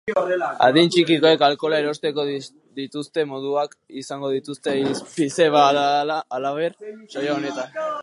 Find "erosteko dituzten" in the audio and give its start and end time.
1.83-3.29